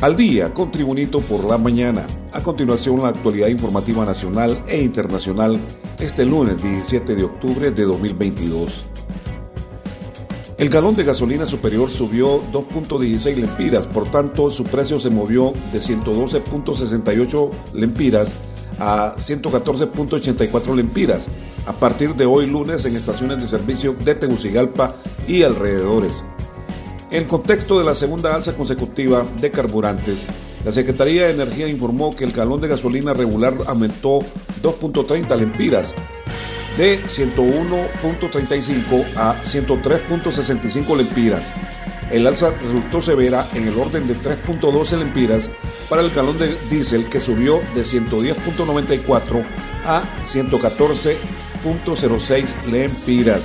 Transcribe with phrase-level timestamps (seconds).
[0.00, 2.06] Al día con Tribunito por la mañana.
[2.32, 5.58] A continuación la actualidad informativa nacional e internacional
[5.98, 8.84] este lunes 17 de octubre de 2022.
[10.56, 15.80] El galón de gasolina superior subió 2.16 lempiras, por tanto su precio se movió de
[15.80, 18.28] 112.68 lempiras
[18.78, 21.26] a 114.84 lempiras
[21.66, 24.94] a partir de hoy lunes en estaciones de servicio de Tegucigalpa
[25.26, 26.22] y alrededores.
[27.10, 30.18] En contexto de la segunda alza consecutiva de carburantes,
[30.62, 34.18] la Secretaría de Energía informó que el galón de gasolina regular aumentó
[34.62, 35.94] 2.30 lempiras,
[36.76, 41.46] de 101.35 a 103.65 lempiras.
[42.10, 45.48] El alza resultó severa en el orden de 3.12 lempiras
[45.88, 49.46] para el galón de diésel que subió de 110.94
[49.86, 53.40] a 114.06 lempiras.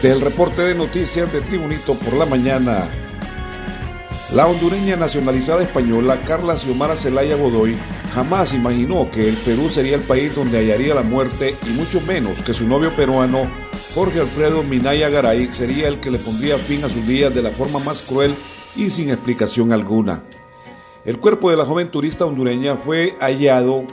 [0.00, 2.88] Este es el reporte de noticias de Tribunito por la mañana.
[4.34, 7.76] La hondureña nacionalizada española Carla Xiomara Zelaya Godoy
[8.14, 12.40] jamás imaginó que el Perú sería el país donde hallaría la muerte y mucho menos
[12.40, 13.42] que su novio peruano
[13.94, 17.50] Jorge Alfredo Minaya Garay sería el que le pondría fin a sus días de la
[17.50, 18.34] forma más cruel
[18.76, 20.22] y sin explicación alguna.
[21.04, 23.84] El cuerpo de la joven turista hondureña fue hallado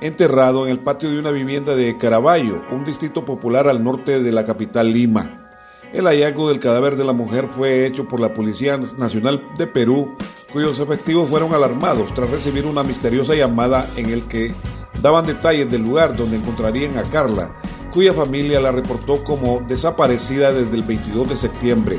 [0.00, 4.32] enterrado en el patio de una vivienda de Caraballo, un distrito popular al norte de
[4.32, 5.50] la capital Lima.
[5.92, 10.16] El hallazgo del cadáver de la mujer fue hecho por la Policía Nacional de Perú,
[10.52, 14.52] cuyos efectivos fueron alarmados tras recibir una misteriosa llamada en el que
[15.00, 17.56] daban detalles del lugar donde encontrarían a Carla,
[17.92, 21.98] cuya familia la reportó como desaparecida desde el 22 de septiembre,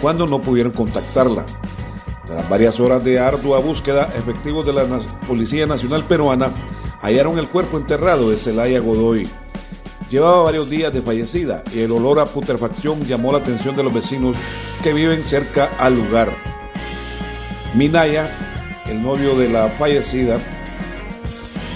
[0.00, 1.44] cuando no pudieron contactarla.
[2.26, 4.84] Tras varias horas de ardua búsqueda, efectivos de la
[5.28, 6.50] Policía Nacional Peruana
[7.02, 9.28] hallaron el cuerpo enterrado de Celaya Godoy.
[10.10, 13.92] Llevaba varios días de fallecida y el olor a putrefacción llamó la atención de los
[13.92, 14.36] vecinos
[14.82, 16.32] que viven cerca al lugar.
[17.74, 18.30] Minaya,
[18.86, 20.38] el novio de la fallecida,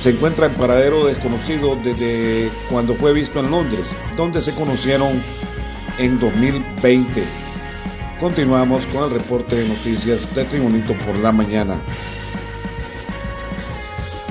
[0.01, 5.21] se encuentra en paradero desconocido desde cuando fue visto en Londres, donde se conocieron
[5.99, 7.23] en 2020.
[8.19, 11.79] Continuamos con el reporte de noticias de Tribunito por la mañana.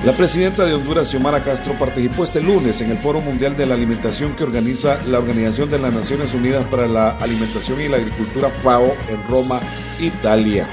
[0.04, 3.74] La presidenta de Honduras, Xiomara Castro, participó este lunes en el Foro Mundial de la
[3.74, 8.48] Alimentación que organiza la Organización de las Naciones Unidas para la Alimentación y la Agricultura
[8.48, 9.60] FAO en Roma,
[10.00, 10.66] Italia.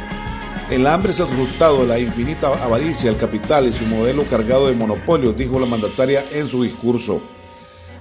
[0.72, 4.68] El hambre es el resultado de la infinita avaricia del capital y su modelo cargado
[4.68, 7.20] de monopolios, dijo la mandataria en su discurso.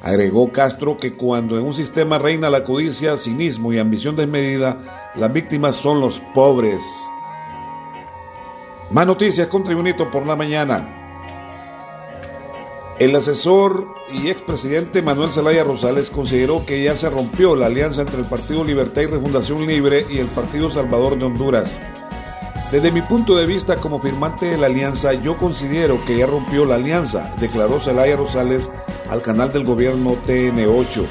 [0.02, 5.32] Agregó Castro que cuando en un sistema reina la codicia, cinismo y ambición desmedida, las
[5.32, 6.80] víctimas son los pobres.
[8.92, 11.02] Más noticias con Tribunito por la mañana.
[12.98, 18.20] El asesor y expresidente Manuel Zelaya Rosales consideró que ya se rompió la alianza entre
[18.20, 21.78] el Partido Libertad y Refundación Libre y el Partido Salvador de Honduras.
[22.72, 26.64] Desde mi punto de vista como firmante de la alianza, yo considero que ya rompió
[26.64, 28.70] la alianza, declaró Zelaya Rosales
[29.10, 31.04] al canal del gobierno TN8.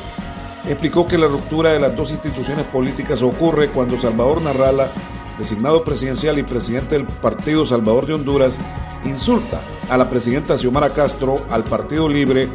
[0.67, 4.90] Explicó que la ruptura de las dos instituciones políticas ocurre cuando Salvador Narrala,
[5.38, 8.56] designado presidencial y presidente del Partido Salvador de Honduras,
[9.05, 12.47] insulta a la presidenta Xiomara Castro, al Partido Libre,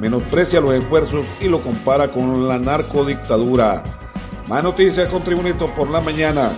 [0.00, 3.84] menosprecia los esfuerzos y lo compara con la narcodictadura.
[4.48, 6.50] Más noticias con Tribunito por la mañana.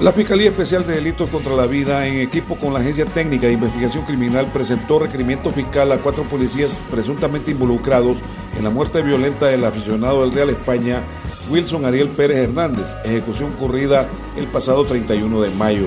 [0.00, 3.54] La Fiscalía Especial de Delitos contra la Vida, en equipo con la Agencia Técnica de
[3.54, 8.18] Investigación Criminal, presentó requerimiento fiscal a cuatro policías presuntamente involucrados
[8.58, 11.02] en la muerte violenta del aficionado del Real España,
[11.48, 14.06] Wilson Ariel Pérez Hernández, ejecución ocurrida
[14.36, 15.86] el pasado 31 de mayo.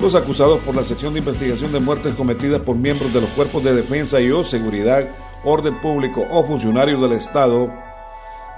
[0.00, 3.62] Los acusados por la sección de investigación de muertes cometidas por miembros de los cuerpos
[3.64, 5.08] de defensa y o seguridad,
[5.44, 7.72] orden público o funcionarios del Estado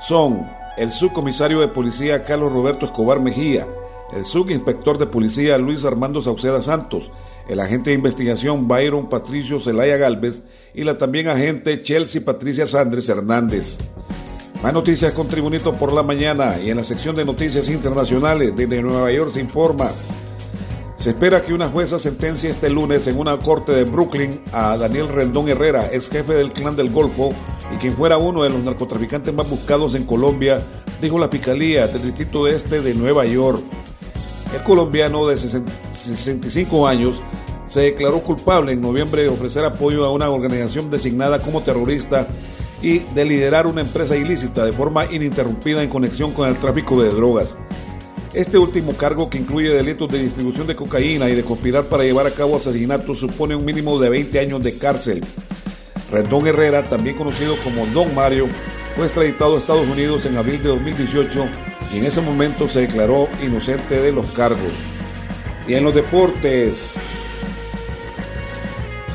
[0.00, 3.66] son el subcomisario de policía Carlos Roberto Escobar Mejía,
[4.14, 7.10] el subinspector de policía Luis Armando Sauceda Santos,
[7.48, 10.42] el agente de investigación Byron Patricio Zelaya Galvez
[10.74, 13.78] y la también agente Chelsea Patricia Sandres Hernández.
[14.62, 18.82] Más noticias con Tribunito por la mañana y en la sección de noticias internacionales desde
[18.82, 19.90] Nueva York se informa
[21.06, 25.06] se espera que una jueza sentencie este lunes en una corte de Brooklyn a Daniel
[25.06, 27.32] Rendón Herrera, ex jefe del clan del Golfo
[27.72, 30.58] y quien fuera uno de los narcotraficantes más buscados en Colombia,
[31.00, 33.62] dijo la Fiscalía del Distrito Este de Nueva York.
[34.52, 37.22] El colombiano de 65 años
[37.68, 42.26] se declaró culpable en noviembre de ofrecer apoyo a una organización designada como terrorista
[42.82, 47.10] y de liderar una empresa ilícita de forma ininterrumpida en conexión con el tráfico de
[47.10, 47.56] drogas.
[48.34, 52.26] Este último cargo, que incluye delitos de distribución de cocaína y de conspirar para llevar
[52.26, 55.24] a cabo asesinatos, supone un mínimo de 20 años de cárcel.
[56.10, 58.46] Rendón Herrera, también conocido como Don Mario,
[58.94, 61.46] fue extraditado a Estados Unidos en abril de 2018
[61.94, 64.72] y en ese momento se declaró inocente de los cargos.
[65.68, 66.90] Y en los deportes,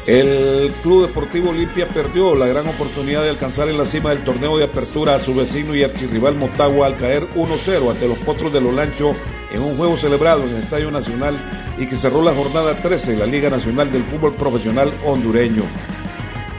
[0.08, 4.58] el Club Deportivo Olimpia perdió la gran oportunidad de alcanzar en la cima del torneo
[4.58, 8.62] de apertura a su vecino y archirrival Motagua al caer 1-0 ante los Potros de
[8.62, 9.14] Lolancho
[9.52, 11.36] en un juego celebrado en el Estadio Nacional
[11.78, 15.64] y que cerró la jornada 13 de la Liga Nacional del Fútbol Profesional Hondureño.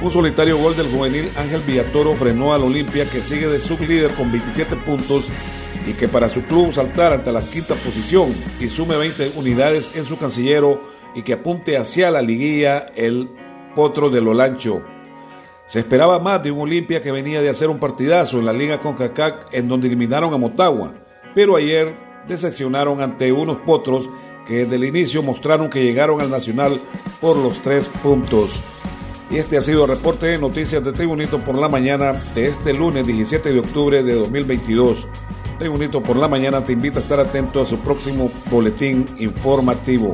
[0.01, 4.31] Un solitario gol del juvenil Ángel Villatoro frenó al Olimpia que sigue de sublíder con
[4.31, 5.27] 27 puntos
[5.87, 10.07] y que para su club saltar ante la quinta posición y sume 20 unidades en
[10.07, 13.31] su cancillero y que apunte hacia la liguilla el
[13.75, 14.83] potro de Lolancho.
[15.67, 18.79] Se esperaba más de un Olimpia que venía de hacer un partidazo en la Liga
[18.79, 20.95] CONCACAC en donde eliminaron a Motagua,
[21.35, 21.97] pero ayer
[22.29, 24.09] decepcionaron ante unos potros
[24.47, 26.81] que desde el inicio mostraron que llegaron al Nacional
[27.21, 28.63] por los tres puntos.
[29.31, 32.75] Y este ha sido el reporte de noticias de Tribunito por la mañana de este
[32.75, 35.09] lunes 17 de octubre de 2022.
[35.59, 40.13] Tribunito por la mañana te invita a estar atento a su próximo boletín informativo.